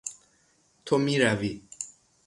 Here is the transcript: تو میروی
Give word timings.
تو 0.85 0.97
میروی 0.97 1.61